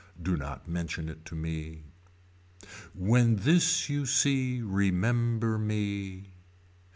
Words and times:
Do 0.19 0.35
not 0.35 0.67
mention 0.67 1.09
it 1.09 1.25
to 1.25 1.35
me. 1.35 1.83
When 2.95 3.35
this 3.35 3.87
you 3.87 4.07
see 4.07 4.59
remember 4.63 5.59
me. 5.59 6.31